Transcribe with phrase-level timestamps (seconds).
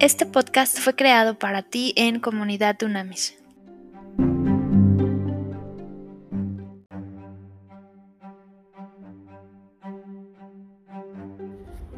[0.00, 3.36] Este podcast fue creado para ti en Comunidad Dunamis.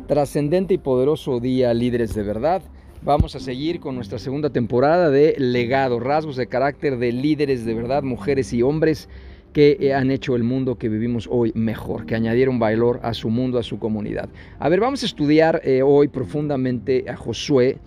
[0.07, 2.63] Trascendente y poderoso día, líderes de verdad.
[3.03, 7.75] Vamos a seguir con nuestra segunda temporada de legado, rasgos de carácter de líderes de
[7.75, 9.11] verdad, mujeres y hombres
[9.53, 13.59] que han hecho el mundo que vivimos hoy mejor, que añadieron valor a su mundo,
[13.59, 14.29] a su comunidad.
[14.59, 17.79] A ver, vamos a estudiar eh, hoy profundamente a Josué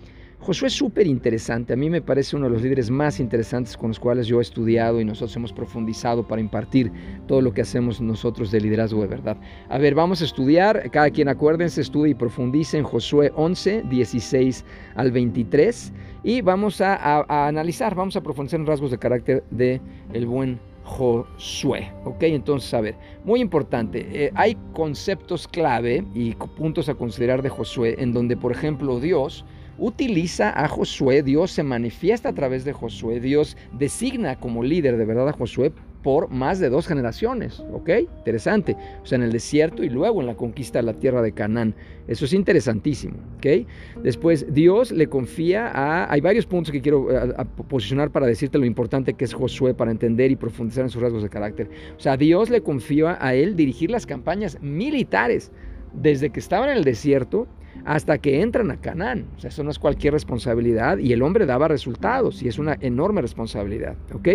[0.44, 3.88] Josué es súper interesante, a mí me parece uno de los líderes más interesantes con
[3.88, 6.92] los cuales yo he estudiado y nosotros hemos profundizado para impartir
[7.26, 9.38] todo lo que hacemos nosotros de liderazgo de verdad.
[9.70, 14.66] A ver, vamos a estudiar, cada quien acuérdense, estudie y profundice en Josué 11, 16
[14.96, 15.94] al 23
[16.24, 19.80] y vamos a, analizar, vamos a profundizar en rasgos de carácter de
[20.12, 21.90] el buen Josué.
[22.04, 22.22] ¿Ok?
[22.24, 27.96] Entonces, a ver, muy importante, eh, hay conceptos clave y puntos a considerar de Josué
[27.98, 29.46] en donde, por ejemplo, Dios
[29.78, 35.04] utiliza a Josué, Dios se manifiesta a través de Josué, Dios designa como líder de
[35.04, 35.72] verdad a Josué
[36.04, 37.88] por más de dos generaciones, ¿ok?
[38.18, 38.76] Interesante.
[39.02, 41.74] O sea, en el desierto y luego en la conquista de la tierra de Canaán.
[42.06, 43.66] Eso es interesantísimo, ¿ok?
[44.02, 46.12] Después, Dios le confía a...
[46.12, 47.34] Hay varios puntos que quiero eh,
[47.68, 51.22] posicionar para decirte lo importante que es Josué para entender y profundizar en sus rasgos
[51.22, 51.70] de carácter.
[51.96, 55.50] O sea, Dios le confía a él dirigir las campañas militares
[55.94, 57.48] desde que estaba en el desierto
[57.84, 59.26] hasta que entran a Canaán.
[59.36, 62.76] O sea, eso no es cualquier responsabilidad y el hombre daba resultados y es una
[62.80, 63.96] enorme responsabilidad.
[64.12, 64.28] ¿ok?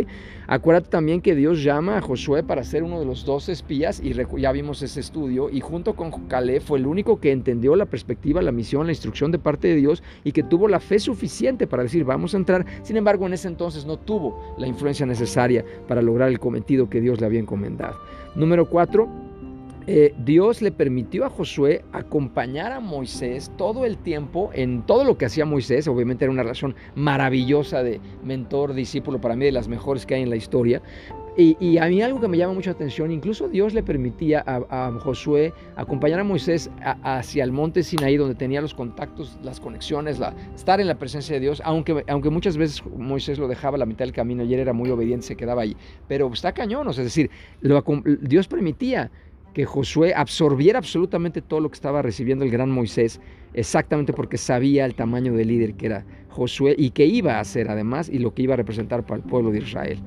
[0.47, 4.13] Acuérdate también que Dios llama a Josué para ser uno de los dos espías y
[4.39, 8.41] ya vimos ese estudio y junto con Caleb fue el único que entendió la perspectiva,
[8.41, 11.83] la misión, la instrucción de parte de Dios y que tuvo la fe suficiente para
[11.83, 12.65] decir vamos a entrar.
[12.83, 17.01] Sin embargo, en ese entonces no tuvo la influencia necesaria para lograr el cometido que
[17.01, 17.97] Dios le había encomendado.
[18.35, 19.09] Número cuatro,
[19.91, 25.17] eh, Dios le permitió a Josué acompañar a Moisés todo el tiempo en todo lo
[25.17, 25.87] que hacía Moisés.
[25.87, 30.29] Obviamente era una relación maravillosa de mentor-discípulo, para mí de las mejores que hay en
[30.29, 30.83] la historia.
[31.37, 35.53] Y, a mí algo que me llama mucha atención, incluso Dios le permitía a, Josué
[35.75, 40.19] acompañar a Moisés hacia el monte Sinaí, donde tenía los contactos, las conexiones,
[40.53, 43.85] estar en la presencia de Dios, aunque, aunque muchas veces Moisés lo dejaba a la
[43.85, 45.75] mitad del camino y él era muy obediente, se quedaba ahí.
[46.07, 47.31] Pero está cañón, es decir,
[48.21, 49.09] Dios permitía
[49.53, 53.19] que Josué absorbiera absolutamente todo lo que estaba recibiendo el gran Moisés,
[53.53, 57.69] exactamente porque sabía el tamaño de líder que era Josué y que iba a hacer
[57.69, 59.99] además y lo que iba a representar para el pueblo de Israel.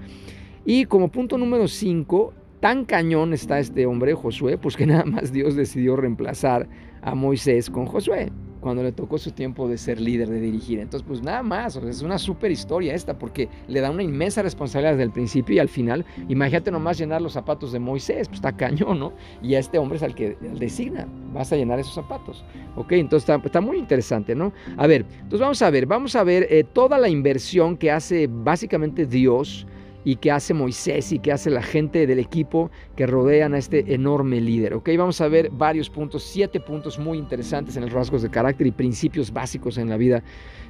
[0.64, 5.32] Y como punto número 5, tan cañón está este hombre, Josué, pues que nada más
[5.32, 6.68] Dios decidió reemplazar
[7.02, 8.30] a Moisés con Josué
[8.62, 10.78] cuando le tocó su tiempo de ser líder, de dirigir.
[10.78, 14.92] Entonces, pues nada más, es una súper historia esta, porque le da una inmensa responsabilidad
[14.92, 18.56] desde el principio y al final, imagínate nomás llenar los zapatos de Moisés, pues está
[18.56, 19.12] cañón, ¿no?
[19.42, 22.44] Y a este hombre es al que designa, vas a llenar esos zapatos,
[22.76, 22.92] ¿ok?
[22.92, 24.52] Entonces está, muy interesante, ¿no?
[24.76, 28.28] A ver, entonces vamos a ver, vamos a ver eh, toda la inversión que hace
[28.30, 29.66] básicamente Dios
[30.04, 33.94] y que hace Moisés y que hace la gente del equipo que rodean a este
[33.94, 34.74] enorme líder.
[34.74, 34.90] ¿ok?
[34.96, 38.72] Vamos a ver varios puntos, siete puntos muy interesantes en los rasgos de carácter y
[38.72, 40.22] principios básicos en la vida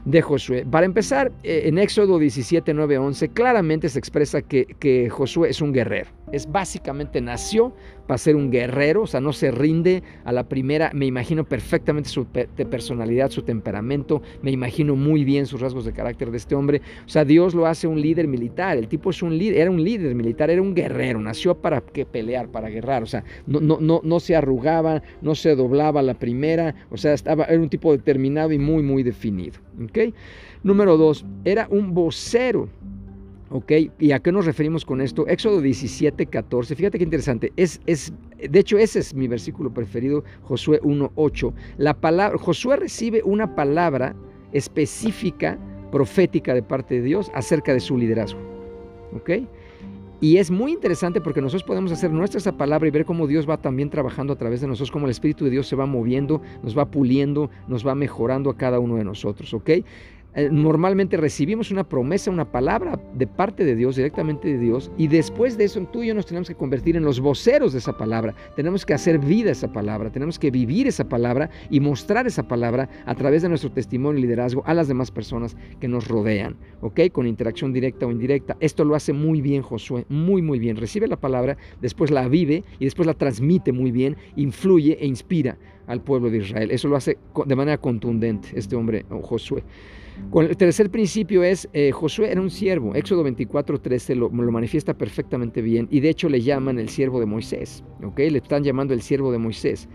[0.04, 0.66] de Josué.
[0.70, 5.72] Para empezar, eh, en Éxodo 17, 9, 11, claramente se expresa que Josué es un
[5.72, 6.21] guerrero.
[6.32, 7.74] Es básicamente nació
[8.06, 10.90] para ser un guerrero, o sea, no se rinde a la primera.
[10.94, 16.30] Me imagino perfectamente su personalidad, su temperamento, me imagino muy bien sus rasgos de carácter
[16.30, 16.82] de este hombre.
[17.06, 18.76] O sea, Dios lo hace un líder militar.
[18.76, 22.48] El tipo es un líder, era un líder militar, era un guerrero, nació para pelear,
[22.48, 23.02] para guerrar.
[23.02, 26.74] O sea, no, no, no, no se arrugaba, no se doblaba a la primera.
[26.90, 29.58] O sea, estaba, era un tipo determinado y muy, muy definido.
[30.62, 32.68] Número dos, era un vocero
[33.52, 33.70] ¿Ok?
[33.98, 35.26] ¿Y a qué nos referimos con esto?
[35.28, 36.74] Éxodo 17, 14.
[36.74, 37.52] Fíjate qué interesante.
[37.56, 41.52] Es, es, de hecho, ese es mi versículo preferido, Josué 1, 8.
[41.76, 44.16] La palabra, Josué recibe una palabra
[44.52, 45.58] específica,
[45.90, 48.40] profética de parte de Dios acerca de su liderazgo.
[49.14, 49.30] ¿Ok?
[50.22, 53.46] Y es muy interesante porque nosotros podemos hacer nuestra esa palabra y ver cómo Dios
[53.46, 56.40] va también trabajando a través de nosotros, cómo el Espíritu de Dios se va moviendo,
[56.62, 59.70] nos va puliendo, nos va mejorando a cada uno de nosotros, ¿ok?
[60.34, 65.08] Eh, normalmente recibimos una promesa, una palabra de parte de Dios, directamente de Dios, y
[65.08, 67.96] después de eso tú y yo nos tenemos que convertir en los voceros de esa
[67.96, 68.34] palabra.
[68.56, 72.88] Tenemos que hacer vida esa palabra, tenemos que vivir esa palabra y mostrar esa palabra
[73.04, 77.00] a través de nuestro testimonio y liderazgo a las demás personas que nos rodean, ¿ok?
[77.12, 78.56] Con interacción directa o indirecta.
[78.60, 80.76] Esto lo hace muy bien Josué, muy, muy bien.
[80.76, 85.58] Recibe la palabra, después la vive y después la transmite muy bien, influye e inspira
[85.86, 86.70] al pueblo de Israel.
[86.70, 89.62] Eso lo hace de manera contundente este hombre, Josué
[90.34, 94.94] el tercer principio es, eh, Josué era un siervo, Éxodo 24, 13 lo, lo, manifiesta
[94.94, 98.18] perfectamente bien y de hecho le llaman el siervo de Moisés, ¿ok?
[98.18, 99.88] Le están llamando el siervo de Moisés.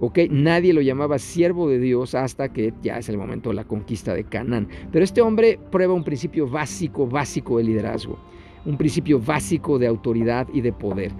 [0.00, 0.18] ¿ok?
[0.30, 4.14] Nadie lo llamaba siervo de Dios hasta que ya es el momento de la conquista
[4.14, 4.68] de Canaán.
[4.92, 8.18] Pero este hombre prueba un principio básico, básico de liderazgo,
[8.64, 11.12] un principio básico de autoridad y de poder.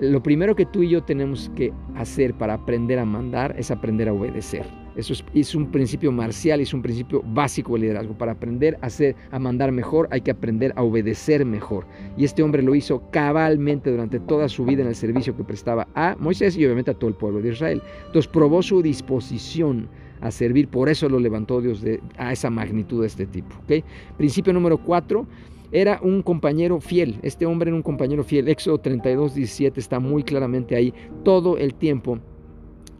[0.00, 4.08] Lo primero que tú y yo tenemos que hacer para aprender a mandar es aprender
[4.08, 4.85] a obedecer.
[4.96, 8.16] Eso es, un principio marcial, es un principio básico de liderazgo.
[8.16, 11.86] Para aprender a, hacer, a mandar mejor hay que aprender a obedecer mejor.
[12.16, 15.86] Y este hombre lo hizo cabalmente durante toda su vida en el servicio que prestaba
[15.94, 17.82] a Moisés y obviamente a todo el pueblo de Israel.
[18.06, 19.88] Entonces probó su disposición
[20.22, 21.84] a servir, por eso lo levantó Dios
[22.16, 23.54] a esa magnitud de este tipo.
[23.64, 23.84] ¿okay?
[24.16, 25.26] Principio número cuatro
[25.72, 27.18] era un compañero fiel.
[27.22, 28.48] Este hombre era un compañero fiel.
[28.48, 30.94] Éxodo 32, 17 está muy claramente ahí.
[31.22, 32.18] Todo el tiempo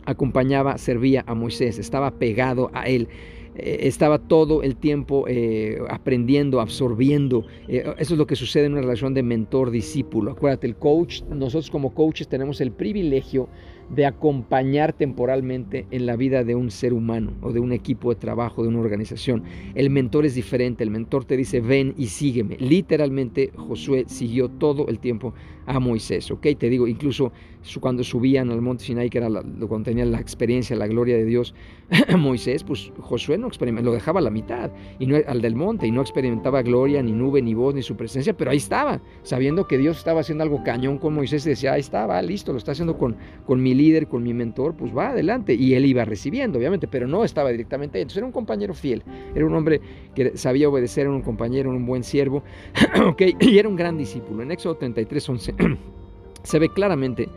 [0.06, 3.08] acompañaba, servía a Moisés, estaba pegado a él.
[3.56, 7.44] Eh, estaba todo el tiempo eh, aprendiendo, absorbiendo.
[7.69, 10.32] Eh, eso es lo que sucede en una relación de mentor-discípulo.
[10.32, 13.49] Acuérdate, el coach, nosotros como coaches tenemos el privilegio
[13.91, 18.17] de acompañar temporalmente en la vida de un ser humano o de un equipo de
[18.17, 19.44] trabajo, de una organización.
[19.75, 22.56] El mentor es diferente, el mentor te dice, ven y sígueme.
[22.58, 25.35] Literalmente Josué siguió todo el tiempo
[25.67, 26.47] a Moisés, ¿ok?
[26.58, 27.32] Te digo, incluso
[27.81, 31.55] cuando subían al monte Sinai, que era cuando tenían la experiencia, la gloria de Dios,
[32.19, 35.87] Moisés, pues Josué no experimentaba, lo dejaba a la mitad, y no, al del monte,
[35.87, 39.66] y no experimentaba gloria, ni nube, ni voz, ni su presencia, pero ahí estaba, sabiendo
[39.66, 42.72] que Dios estaba haciendo algo cañón con Moisés, decía, ahí está, va, listo, lo está
[42.72, 45.54] haciendo con, con mi líder, con mi mentor, pues va adelante.
[45.54, 48.00] Y él iba recibiendo, obviamente, pero no estaba directamente.
[48.00, 49.02] Entonces era un compañero fiel,
[49.34, 49.81] era un hombre
[50.14, 52.43] que sabía obedecer, era un compañero, un buen siervo,
[53.06, 54.43] okay, y era un gran discípulo.
[54.43, 55.54] En Éxodo 33, 11
[56.43, 57.28] se ve claramente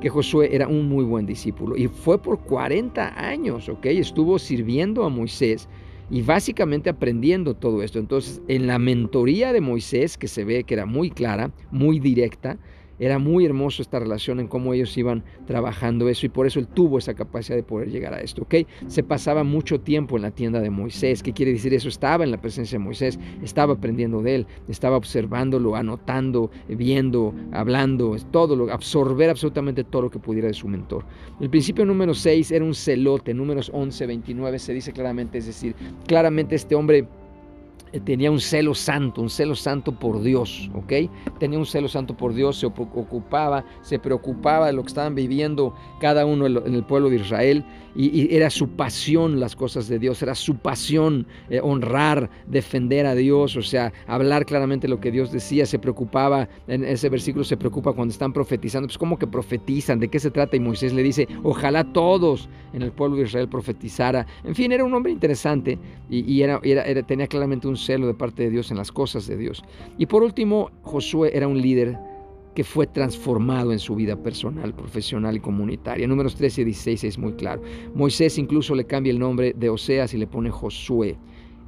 [0.00, 3.86] que Josué era un muy buen discípulo y fue por 40 años, ¿ok?
[3.86, 5.68] Estuvo sirviendo a Moisés
[6.10, 7.98] y básicamente aprendiendo todo esto.
[7.98, 12.58] Entonces, en la mentoría de Moisés, que se ve que era muy clara, muy directa,
[13.00, 16.68] era muy hermoso esta relación en cómo ellos iban trabajando eso y por eso él
[16.68, 18.54] tuvo esa capacidad de poder llegar a esto, ¿ok?
[18.86, 21.22] Se pasaba mucho tiempo en la tienda de Moisés.
[21.22, 21.88] ¿Qué quiere decir eso?
[21.88, 28.14] Estaba en la presencia de Moisés, estaba aprendiendo de él, estaba observándolo, anotando, viendo, hablando,
[28.30, 31.04] todo lo, absorber absolutamente todo lo que pudiera de su mentor.
[31.40, 35.74] El principio número 6 era un celote, números 11, 29 se dice claramente, es decir,
[36.06, 37.06] claramente este hombre
[37.98, 41.10] tenía un celo santo, un celo santo por Dios, ¿ok?
[41.38, 45.74] Tenía un celo santo por Dios, se ocupaba, se preocupaba de lo que estaban viviendo
[46.00, 47.64] cada uno en el pueblo de Israel
[47.94, 53.14] y, era su pasión las cosas de Dios, era su pasión eh, honrar, defender a
[53.14, 57.56] Dios, o sea, hablar claramente lo que Dios decía, se preocupaba, en ese versículo se
[57.56, 59.98] preocupa cuando están profetizando, pues ¿cómo que profetizan?
[59.98, 60.56] ¿De qué se trata?
[60.56, 64.26] Y Moisés le dice, ojalá todos en el pueblo de Israel profetizara.
[64.44, 65.78] En fin, era un hombre interesante
[66.08, 66.60] y, era,
[67.06, 69.62] tenía claramente un celo de parte de Dios en las cosas de Dios.
[69.98, 71.98] Y por último, Josué era un líder
[72.54, 76.06] que fue transformado en su vida personal, profesional y comunitaria.
[76.06, 77.62] Números 13 y 16 es muy claro.
[77.94, 81.16] Moisés incluso le cambia el nombre de Oseas y le pone Josué.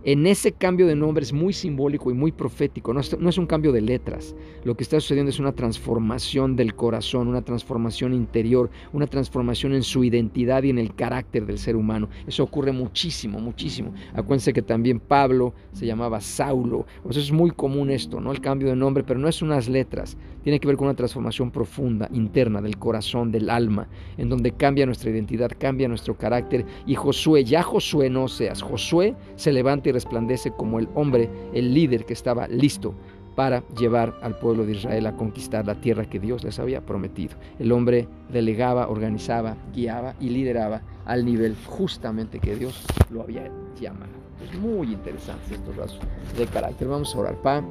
[0.04, 3.70] En ese cambio de nombre es muy simbólico y muy profético, no es, un cambio
[3.70, 4.34] de letras.
[4.64, 9.84] Lo que está sucediendo es una transformación del corazón, una transformación interior, una transformación en
[9.84, 12.08] su identidad y en el carácter del ser humano.
[12.26, 13.94] Eso ocurre muchísimo, muchísimo.
[14.12, 16.84] Acuérdense que también Pablo se llamaba Saulo.
[17.04, 18.32] O sea, es muy común esto, ¿no?
[18.32, 20.16] El cambio de nombre, pero no es unas letras.
[20.42, 24.86] Tiene que ver con una transformación profunda, interna, del corazón, del alma, en donde cambia
[24.86, 26.64] nuestra identidad, cambia nuestro carácter.
[26.86, 32.04] Y Josué, ya Josué no seas, Josué se levanta resplandece como el hombre, el líder
[32.04, 32.94] que estaba listo
[33.34, 37.34] para llevar al pueblo de Israel a conquistar la tierra que Dios les había prometido.
[37.58, 44.12] El hombre delegaba, organizaba, guiaba y lideraba al nivel justamente que Dios lo había llamado.
[44.44, 46.06] Es muy interesante estos rasgos
[46.36, 46.88] de carácter.
[46.88, 47.64] Vamos a orar, Pa.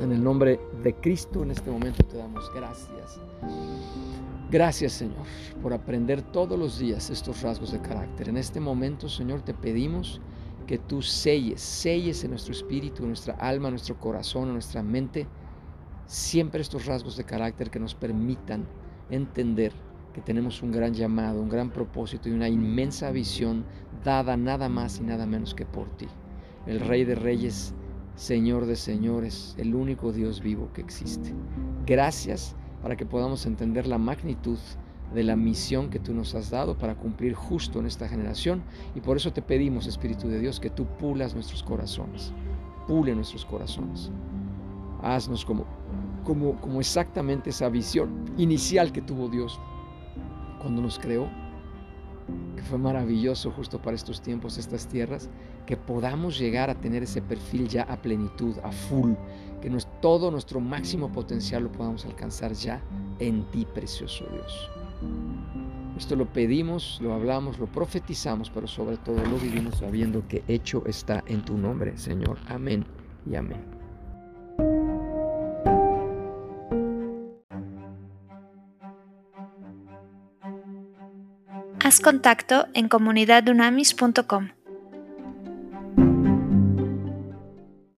[0.00, 3.20] En el nombre de Cristo en este momento te damos gracias.
[4.50, 5.24] Gracias Señor
[5.62, 8.28] por aprender todos los días estos rasgos de carácter.
[8.28, 10.20] En este momento Señor te pedimos
[10.66, 14.82] que tú selles, selles en nuestro espíritu, en nuestra alma, en nuestro corazón, en nuestra
[14.82, 15.26] mente,
[16.06, 18.66] siempre estos rasgos de carácter que nos permitan
[19.10, 19.72] entender
[20.12, 23.64] que tenemos un gran llamado, un gran propósito y una inmensa visión
[24.04, 26.06] dada nada más y nada menos que por ti.
[26.66, 27.74] El Rey de Reyes,
[28.14, 31.32] Señor de Señores, el único Dios vivo que existe.
[31.86, 34.58] Gracias para que podamos entender la magnitud
[35.14, 38.62] de la misión que tú nos has dado para cumplir justo en esta generación.
[38.94, 42.32] Y por eso te pedimos, Espíritu de Dios, que tú pulas nuestros corazones,
[42.86, 44.10] pule nuestros corazones.
[45.02, 45.64] Haznos como,
[46.24, 49.58] como, como exactamente esa visión inicial que tuvo Dios
[50.60, 51.28] cuando nos creó,
[52.56, 55.28] que fue maravilloso justo para estos tiempos, estas tierras,
[55.66, 59.12] que podamos llegar a tener ese perfil ya a plenitud, a full,
[59.60, 62.82] que todo nuestro máximo potencial lo podamos alcanzar ya
[63.18, 64.70] en ti, precioso Dios.
[65.96, 70.82] Esto lo pedimos, lo hablamos, lo profetizamos, pero sobre todo lo vivimos sabiendo que hecho
[70.86, 72.38] está en tu nombre, Señor.
[72.48, 72.84] Amén
[73.24, 73.81] y amén.
[81.92, 84.61] Haz contacto en comunidadunamis.com.